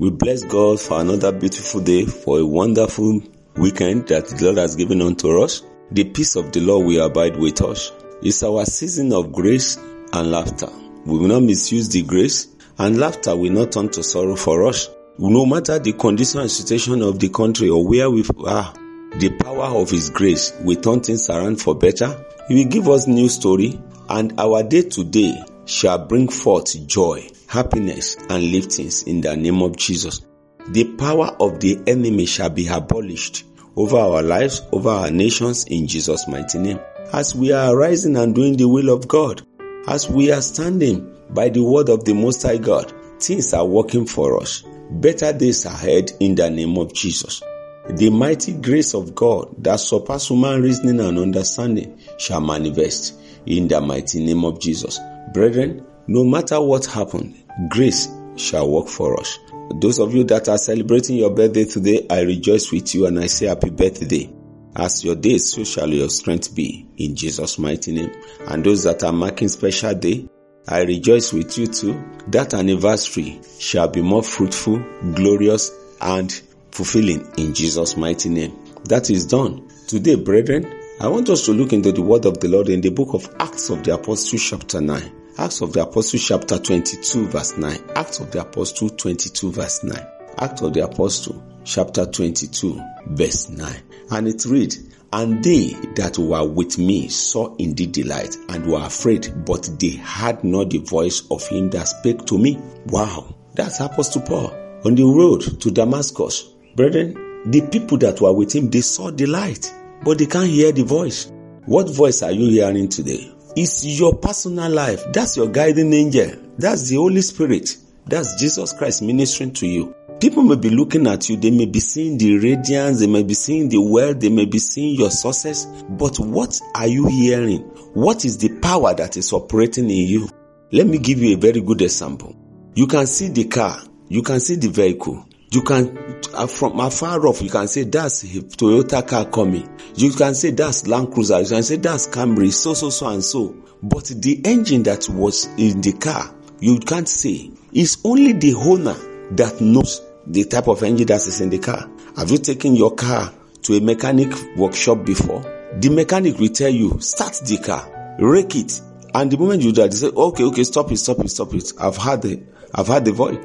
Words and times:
We 0.00 0.10
bless 0.10 0.44
God 0.44 0.80
for 0.80 1.00
another 1.00 1.32
beautiful 1.32 1.80
day, 1.80 2.06
for 2.06 2.38
a 2.38 2.46
wonderful 2.46 3.20
weekend 3.56 4.06
that 4.06 4.28
the 4.28 4.44
Lord 4.44 4.58
has 4.58 4.76
given 4.76 5.02
unto 5.02 5.42
us. 5.42 5.64
The 5.90 6.04
peace 6.04 6.36
of 6.36 6.52
the 6.52 6.60
Lord 6.60 6.86
will 6.86 7.04
abide 7.04 7.36
with 7.36 7.60
us. 7.62 7.90
It's 8.22 8.44
our 8.44 8.64
season 8.64 9.12
of 9.12 9.32
grace 9.32 9.76
and 10.12 10.30
laughter. 10.30 10.68
We 11.04 11.18
will 11.18 11.26
not 11.26 11.42
misuse 11.42 11.88
the 11.88 12.02
grace, 12.02 12.46
and 12.78 12.96
laughter 13.00 13.34
will 13.34 13.50
not 13.50 13.72
turn 13.72 13.88
to 13.88 14.04
sorrow 14.04 14.36
for 14.36 14.68
us. 14.68 14.88
No 15.18 15.44
matter 15.44 15.80
the 15.80 15.94
condition 15.94 16.42
and 16.42 16.50
situation 16.50 17.02
of 17.02 17.18
the 17.18 17.30
country 17.30 17.68
or 17.68 17.84
where 17.84 18.08
we 18.08 18.22
are, 18.46 18.72
the 19.16 19.36
power 19.40 19.80
of 19.80 19.90
His 19.90 20.10
grace 20.10 20.52
will 20.62 20.80
turn 20.80 21.00
things 21.00 21.28
around 21.28 21.60
for 21.60 21.74
better. 21.74 22.24
He 22.46 22.54
will 22.54 22.70
give 22.70 22.88
us 22.88 23.08
new 23.08 23.28
story, 23.28 23.80
and 24.08 24.38
our 24.38 24.62
day 24.62 24.82
to 24.82 25.02
day 25.02 25.42
shall 25.64 26.06
bring 26.06 26.28
forth 26.28 26.86
joy, 26.86 27.28
happiness, 27.48 28.16
and 28.28 28.52
liftings 28.52 29.06
in 29.06 29.20
the 29.20 29.36
name 29.36 29.62
of 29.62 29.76
Jesus. 29.76 30.20
The 30.68 30.84
power 30.96 31.34
of 31.40 31.60
the 31.60 31.80
enemy 31.86 32.26
shall 32.26 32.50
be 32.50 32.68
abolished 32.68 33.44
over 33.74 33.96
our 33.96 34.22
lives, 34.22 34.62
over 34.70 34.90
our 34.90 35.10
nations 35.10 35.64
in 35.64 35.86
Jesus' 35.86 36.28
mighty 36.28 36.58
name. 36.58 36.78
As 37.12 37.34
we 37.34 37.52
are 37.52 37.74
rising 37.74 38.16
and 38.16 38.34
doing 38.34 38.56
the 38.56 38.68
will 38.68 38.90
of 38.90 39.08
God, 39.08 39.42
as 39.86 40.08
we 40.08 40.30
are 40.30 40.42
standing 40.42 41.14
by 41.30 41.48
the 41.48 41.62
word 41.62 41.88
of 41.88 42.04
the 42.04 42.12
Most 42.12 42.42
High 42.42 42.58
God, 42.58 42.92
things 43.18 43.54
are 43.54 43.64
working 43.64 44.04
for 44.04 44.40
us. 44.42 44.62
Better 44.90 45.32
days 45.32 45.64
ahead 45.64 46.12
in 46.20 46.34
the 46.34 46.50
name 46.50 46.76
of 46.76 46.92
Jesus. 46.92 47.42
The 47.88 48.10
mighty 48.10 48.52
grace 48.52 48.94
of 48.94 49.14
God 49.14 49.54
that 49.64 49.80
surpasses 49.80 50.28
human 50.28 50.60
reasoning 50.60 51.00
and 51.00 51.18
understanding 51.18 51.98
shall 52.18 52.42
manifest 52.42 53.18
in 53.46 53.68
the 53.68 53.80
mighty 53.80 54.22
name 54.22 54.44
of 54.44 54.60
Jesus. 54.60 55.00
Brethren, 55.32 55.86
no 56.08 56.24
matter 56.24 56.58
what 56.60 56.86
happened, 56.86 57.36
grace 57.68 58.08
shall 58.36 58.70
work 58.70 58.88
for 58.88 59.20
us. 59.20 59.38
Those 59.80 59.98
of 59.98 60.14
you 60.14 60.24
that 60.24 60.48
are 60.48 60.56
celebrating 60.56 61.16
your 61.16 61.30
birthday 61.30 61.66
today, 61.66 62.06
I 62.08 62.22
rejoice 62.22 62.72
with 62.72 62.94
you 62.94 63.06
and 63.06 63.20
I 63.20 63.26
say 63.26 63.46
happy 63.46 63.68
birthday. 63.68 64.32
As 64.74 65.04
your 65.04 65.16
day, 65.16 65.36
so 65.38 65.64
shall 65.64 65.88
your 65.88 66.08
strength 66.08 66.54
be 66.54 66.86
in 66.96 67.14
Jesus' 67.14 67.58
mighty 67.58 67.92
name. 67.92 68.12
And 68.46 68.64
those 68.64 68.84
that 68.84 69.04
are 69.04 69.12
marking 69.12 69.48
special 69.48 69.94
day, 69.94 70.28
I 70.66 70.82
rejoice 70.82 71.32
with 71.32 71.58
you 71.58 71.66
too. 71.66 72.02
That 72.28 72.54
anniversary 72.54 73.40
shall 73.58 73.88
be 73.88 74.00
more 74.00 74.22
fruitful, 74.22 74.78
glorious, 75.14 75.70
and 76.00 76.32
fulfilling 76.70 77.26
in 77.36 77.52
Jesus' 77.52 77.96
mighty 77.96 78.30
name. 78.30 78.58
That 78.84 79.10
is 79.10 79.26
done. 79.26 79.68
Today, 79.88 80.14
brethren, 80.14 80.72
I 81.00 81.08
want 81.08 81.28
us 81.28 81.44
to 81.46 81.52
look 81.52 81.72
into 81.72 81.92
the 81.92 82.02
word 82.02 82.24
of 82.24 82.40
the 82.40 82.48
Lord 82.48 82.68
in 82.68 82.80
the 82.80 82.90
book 82.90 83.14
of 83.14 83.28
Acts 83.40 83.68
of 83.68 83.84
the 83.84 83.94
Apostles, 83.94 84.42
chapter 84.42 84.80
9. 84.80 85.17
Acts 85.40 85.60
of 85.60 85.72
the 85.72 85.82
Apostles, 85.82 86.26
chapter 86.26 86.58
22, 86.58 87.28
verse 87.28 87.56
9. 87.56 87.78
Acts 87.94 88.18
of 88.18 88.32
the 88.32 88.40
Apostle, 88.40 88.88
22, 88.88 89.52
verse 89.52 89.84
9. 89.84 90.06
Acts 90.38 90.62
of 90.62 90.74
the 90.74 90.82
Apostle, 90.84 91.40
chapter 91.62 92.04
22, 92.06 92.82
verse 93.06 93.48
9. 93.48 93.72
And 94.10 94.26
it 94.26 94.44
reads, 94.46 94.80
And 95.12 95.44
they 95.44 95.74
that 95.94 96.18
were 96.18 96.44
with 96.44 96.76
me 96.78 97.06
saw 97.06 97.54
indeed 97.54 97.94
the 97.94 98.02
light 98.02 98.36
and 98.48 98.66
were 98.66 98.84
afraid, 98.84 99.44
but 99.46 99.70
they 99.78 99.90
had 99.90 100.42
not 100.42 100.70
the 100.70 100.78
voice 100.78 101.22
of 101.30 101.46
him 101.46 101.70
that 101.70 101.86
spake 101.86 102.26
to 102.26 102.36
me. 102.36 102.58
Wow, 102.86 103.32
that's 103.54 103.78
Apostle 103.78 104.22
Paul 104.22 104.52
on 104.84 104.96
the 104.96 105.04
road 105.04 105.60
to 105.60 105.70
Damascus. 105.70 106.52
Brethren, 106.74 107.14
the 107.48 107.60
people 107.60 107.96
that 107.98 108.20
were 108.20 108.32
with 108.32 108.52
him, 108.56 108.70
they 108.70 108.80
saw 108.80 109.12
the 109.12 109.26
light, 109.26 109.72
but 110.02 110.18
they 110.18 110.26
can't 110.26 110.50
hear 110.50 110.72
the 110.72 110.82
voice. 110.82 111.30
What 111.64 111.88
voice 111.88 112.22
are 112.24 112.32
you 112.32 112.50
hearing 112.50 112.88
today? 112.88 113.32
It's 113.56 113.84
your 113.84 114.14
personal 114.14 114.70
life. 114.70 115.04
That's 115.12 115.36
your 115.36 115.48
guiding 115.48 115.92
angel. 115.92 116.32
That's 116.58 116.88
the 116.88 116.96
Holy 116.96 117.22
Spirit. 117.22 117.76
That's 118.06 118.40
Jesus 118.40 118.72
Christ 118.72 119.02
ministering 119.02 119.52
to 119.54 119.66
you. 119.66 119.94
People 120.20 120.42
may 120.42 120.56
be 120.56 120.70
looking 120.70 121.06
at 121.06 121.28
you, 121.28 121.36
they 121.36 121.52
may 121.52 121.66
be 121.66 121.78
seeing 121.78 122.18
the 122.18 122.38
radiance, 122.38 122.98
they 122.98 123.06
may 123.06 123.22
be 123.22 123.34
seeing 123.34 123.68
the 123.68 123.78
wealth, 123.78 124.18
they 124.18 124.30
may 124.30 124.46
be 124.46 124.58
seeing 124.58 124.98
your 124.98 125.12
success, 125.12 125.66
but 125.90 126.18
what 126.18 126.60
are 126.74 126.88
you 126.88 127.06
hearing? 127.06 127.60
What 127.94 128.24
is 128.24 128.36
the 128.36 128.48
power 128.60 128.94
that 128.94 129.16
is 129.16 129.32
operating 129.32 129.84
in 129.84 130.08
you? 130.08 130.28
Let 130.72 130.88
me 130.88 130.98
give 130.98 131.20
you 131.20 131.36
a 131.36 131.38
very 131.38 131.60
good 131.60 131.82
example. 131.82 132.34
You 132.74 132.88
can 132.88 133.06
see 133.06 133.28
the 133.28 133.44
car, 133.44 133.80
you 134.08 134.22
can 134.22 134.40
see 134.40 134.56
the 134.56 134.68
vehicle, 134.68 135.24
you 135.50 135.62
can 135.62 135.96
uh, 136.34 136.46
from 136.46 136.78
afar 136.80 137.26
off 137.26 137.40
you 137.40 137.48
can 137.50 137.68
say 137.68 137.84
that's 137.84 138.22
Toyota 138.24 139.06
car 139.06 139.24
coming. 139.26 139.68
You 139.94 140.12
can 140.12 140.34
say 140.34 140.50
that's 140.50 140.86
Land 140.86 141.12
Cruiser. 141.12 141.40
You 141.40 141.48
can 141.48 141.62
say 141.62 141.76
that's 141.76 142.06
Camry. 142.08 142.52
So 142.52 142.74
so 142.74 142.90
so 142.90 143.08
and 143.08 143.24
so. 143.24 143.56
But 143.82 144.06
the 144.06 144.40
engine 144.44 144.82
that 144.84 145.08
was 145.08 145.46
in 145.56 145.80
the 145.80 145.92
car, 145.92 146.34
you 146.60 146.78
can't 146.80 147.08
say. 147.08 147.50
It's 147.72 147.98
only 148.04 148.32
the 148.32 148.54
owner 148.54 148.94
that 149.32 149.60
knows 149.60 150.02
the 150.26 150.44
type 150.44 150.68
of 150.68 150.82
engine 150.82 151.06
that 151.06 151.26
is 151.26 151.40
in 151.40 151.50
the 151.50 151.58
car. 151.58 151.88
Have 152.16 152.30
you 152.30 152.38
taken 152.38 152.74
your 152.74 152.94
car 152.94 153.32
to 153.62 153.74
a 153.74 153.80
mechanic 153.80 154.32
workshop 154.56 155.04
before? 155.04 155.42
The 155.78 155.90
mechanic 155.90 156.38
will 156.38 156.48
tell 156.48 156.70
you 156.70 157.00
start 157.00 157.34
the 157.44 157.58
car, 157.58 158.16
rake 158.18 158.56
it, 158.56 158.80
and 159.14 159.30
the 159.30 159.38
moment 159.38 159.62
you 159.62 159.72
do 159.72 159.82
that, 159.82 159.90
they 159.90 159.96
say 159.96 160.08
okay 160.08 160.44
okay 160.44 160.64
stop 160.64 160.90
it 160.92 160.98
stop 160.98 161.20
it 161.20 161.28
stop 161.28 161.54
it. 161.54 161.72
I've 161.78 161.96
had 161.96 162.22
the 162.22 162.42
I've 162.74 162.88
had 162.88 163.04
the 163.04 163.12
voice. 163.12 163.38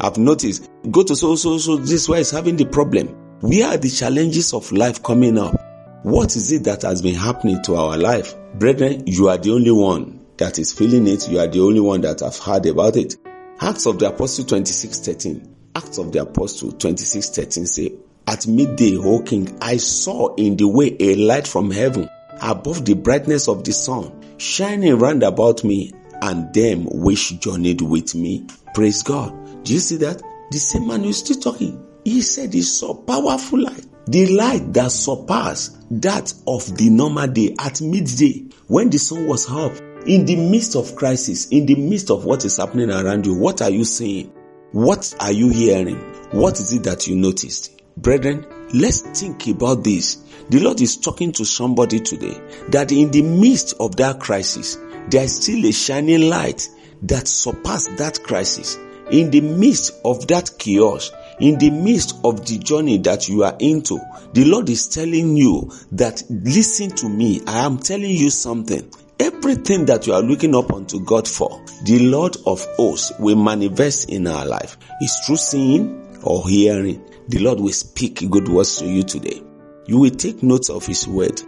I've 0.00 0.18
noticed. 0.18 0.70
Go 0.90 1.02
to 1.02 1.16
so 1.16 1.36
so 1.36 1.58
so 1.58 1.76
this 1.76 2.08
why 2.08 2.18
is 2.18 2.30
having 2.30 2.56
the 2.56 2.66
problem. 2.66 3.08
Where 3.40 3.68
are 3.68 3.76
the 3.76 3.90
challenges 3.90 4.54
of 4.54 4.70
life 4.72 5.02
coming 5.02 5.38
up? 5.38 5.54
What 6.02 6.36
is 6.36 6.52
it 6.52 6.64
that 6.64 6.82
has 6.82 7.02
been 7.02 7.14
happening 7.14 7.62
to 7.64 7.76
our 7.76 7.96
life? 7.96 8.34
Brethren, 8.54 9.04
you 9.06 9.28
are 9.28 9.38
the 9.38 9.52
only 9.52 9.70
one 9.70 10.24
that 10.36 10.58
is 10.58 10.72
feeling 10.72 11.06
it. 11.06 11.28
You 11.28 11.38
are 11.38 11.46
the 11.46 11.60
only 11.60 11.80
one 11.80 12.02
that 12.02 12.20
have 12.20 12.36
heard 12.38 12.66
about 12.66 12.96
it. 12.96 13.16
Acts 13.60 13.86
of 13.86 13.98
the 13.98 14.08
Apostle 14.08 14.44
26 14.44 15.00
13. 15.00 15.56
Acts 15.76 15.98
of 15.98 16.12
the 16.12 16.22
Apostle 16.22 16.72
26 16.72 17.30
13 17.30 17.66
say, 17.66 17.94
At 18.26 18.46
midday, 18.46 18.96
O 18.96 19.20
king, 19.22 19.56
I 19.60 19.76
saw 19.78 20.34
in 20.34 20.56
the 20.56 20.68
way 20.68 20.96
a 21.00 21.14
light 21.16 21.46
from 21.46 21.70
heaven 21.70 22.08
above 22.42 22.84
the 22.84 22.94
brightness 22.94 23.48
of 23.48 23.64
the 23.64 23.72
sun, 23.72 24.12
shining 24.38 24.98
round 24.98 25.22
about 25.22 25.64
me 25.64 25.92
and 26.22 26.52
them 26.52 26.84
which 26.86 27.38
journeyed 27.40 27.80
with 27.80 28.14
me. 28.14 28.46
Praise 28.74 29.02
God. 29.02 29.32
Do 29.64 29.72
you 29.72 29.80
see 29.80 29.96
that? 29.96 30.22
The 30.50 30.58
same 30.58 30.86
man 30.86 31.04
is 31.04 31.18
still 31.18 31.40
talking. 31.40 31.82
He 32.04 32.20
said 32.20 32.52
he 32.52 32.60
saw 32.60 32.94
powerful 32.94 33.62
light. 33.62 33.86
The 34.06 34.26
light 34.26 34.74
that 34.74 34.92
surpassed 34.92 35.78
that 36.02 36.34
of 36.46 36.76
the 36.76 36.90
normal 36.90 37.26
day 37.28 37.56
at 37.58 37.80
midday 37.80 38.44
when 38.66 38.90
the 38.90 38.98
sun 38.98 39.26
was 39.26 39.50
up. 39.50 39.72
In 40.06 40.26
the 40.26 40.36
midst 40.36 40.76
of 40.76 40.94
crisis, 40.96 41.48
in 41.48 41.64
the 41.64 41.76
midst 41.76 42.10
of 42.10 42.26
what 42.26 42.44
is 42.44 42.58
happening 42.58 42.90
around 42.90 43.24
you, 43.24 43.34
what 43.34 43.62
are 43.62 43.70
you 43.70 43.86
seeing? 43.86 44.30
What 44.72 45.14
are 45.18 45.32
you 45.32 45.48
hearing? 45.48 45.96
What 46.32 46.60
is 46.60 46.74
it 46.74 46.82
that 46.82 47.06
you 47.06 47.16
noticed? 47.16 47.80
Brethren, 47.96 48.46
let's 48.74 49.00
think 49.18 49.46
about 49.46 49.82
this. 49.82 50.16
The 50.50 50.60
Lord 50.60 50.82
is 50.82 50.98
talking 50.98 51.32
to 51.32 51.46
somebody 51.46 52.00
today 52.00 52.38
that 52.68 52.92
in 52.92 53.10
the 53.12 53.22
midst 53.22 53.76
of 53.80 53.96
that 53.96 54.20
crisis, 54.20 54.76
there 55.08 55.24
is 55.24 55.36
still 55.36 55.64
a 55.64 55.72
shining 55.72 56.28
light 56.28 56.68
that 57.04 57.28
surpassed 57.28 57.96
that 57.96 58.22
crisis 58.22 58.76
in 59.10 59.30
the 59.30 59.40
midst 59.40 60.00
of 60.04 60.26
that 60.28 60.50
chaos, 60.58 61.12
in 61.40 61.58
the 61.58 61.70
midst 61.70 62.16
of 62.24 62.46
the 62.46 62.58
journey 62.58 62.98
that 62.98 63.28
you 63.28 63.44
are 63.44 63.56
into, 63.58 63.98
the 64.32 64.44
Lord 64.44 64.68
is 64.68 64.88
telling 64.88 65.36
you 65.36 65.70
that 65.92 66.22
listen 66.28 66.90
to 66.90 67.08
me. 67.08 67.40
I 67.46 67.64
am 67.64 67.78
telling 67.78 68.10
you 68.10 68.30
something. 68.30 68.90
Everything 69.20 69.86
that 69.86 70.06
you 70.06 70.12
are 70.12 70.22
looking 70.22 70.54
up 70.54 70.72
unto 70.72 71.04
God 71.04 71.28
for, 71.28 71.64
the 71.84 72.00
Lord 72.00 72.36
of 72.46 72.64
hosts 72.76 73.12
will 73.18 73.36
manifest 73.36 74.10
in 74.10 74.26
our 74.26 74.44
life. 74.44 74.76
It's 75.00 75.26
through 75.26 75.36
seeing 75.36 76.20
or 76.22 76.48
hearing. 76.48 77.04
The 77.28 77.38
Lord 77.38 77.60
will 77.60 77.72
speak 77.72 78.28
good 78.30 78.48
words 78.48 78.78
to 78.78 78.86
you 78.86 79.02
today. 79.02 79.42
You 79.86 79.98
will 79.98 80.10
take 80.10 80.42
notes 80.42 80.68
of 80.70 80.86
His 80.86 81.06
word 81.06 81.40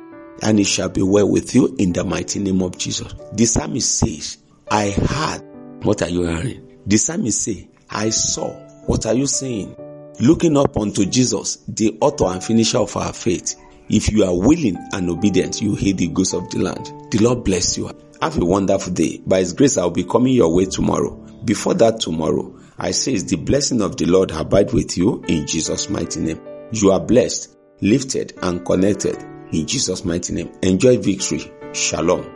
and 0.42 0.60
it 0.60 0.66
shall 0.66 0.88
be 0.88 1.02
well 1.02 1.28
with 1.28 1.54
you 1.54 1.74
in 1.78 1.92
the 1.92 2.04
mighty 2.04 2.38
name 2.38 2.62
of 2.62 2.76
Jesus. 2.78 3.14
The 3.32 3.46
psalmist 3.46 3.98
says, 3.98 4.38
I 4.70 4.90
heard. 4.90 5.42
What 5.84 6.02
are 6.02 6.08
you 6.08 6.22
hearing? 6.26 6.65
The 6.86 6.96
psalmist 6.96 7.42
say, 7.42 7.68
I 7.90 8.10
saw. 8.10 8.52
What 8.86 9.06
are 9.06 9.14
you 9.14 9.26
saying? 9.26 9.76
Looking 10.20 10.56
up 10.56 10.76
unto 10.76 11.04
Jesus, 11.04 11.56
the 11.68 11.98
author 12.00 12.26
and 12.26 12.42
finisher 12.42 12.78
of 12.78 12.96
our 12.96 13.12
faith. 13.12 13.54
If 13.88 14.10
you 14.10 14.24
are 14.24 14.36
willing 14.36 14.76
and 14.92 15.10
obedient, 15.10 15.60
you 15.60 15.74
hear 15.74 15.94
the 15.94 16.08
goods 16.08 16.34
of 16.34 16.48
the 16.50 16.58
land. 16.58 16.92
The 17.10 17.18
Lord 17.18 17.44
bless 17.44 17.76
you. 17.76 17.90
Have 18.22 18.40
a 18.40 18.44
wonderful 18.44 18.92
day. 18.92 19.20
By 19.26 19.40
His 19.40 19.52
grace, 19.52 19.76
I'll 19.76 19.90
be 19.90 20.04
coming 20.04 20.34
your 20.34 20.54
way 20.54 20.64
tomorrow. 20.64 21.14
Before 21.44 21.74
that 21.74 22.00
tomorrow, 22.00 22.58
I 22.78 22.90
say 22.90 23.16
the 23.18 23.36
blessing 23.36 23.82
of 23.82 23.96
the 23.96 24.06
Lord 24.06 24.30
abide 24.30 24.72
with 24.72 24.96
you 24.96 25.22
in 25.28 25.46
Jesus' 25.46 25.88
mighty 25.88 26.20
name. 26.20 26.40
You 26.72 26.92
are 26.92 27.00
blessed 27.00 27.56
lifted, 27.80 28.34
and 28.42 28.64
connected. 28.64 29.16
In 29.52 29.66
Jesus' 29.66 30.04
mighty 30.04 30.32
name, 30.32 30.52
enjoy 30.62 30.98
victory. 30.98 31.52
Shalom. 31.72 32.35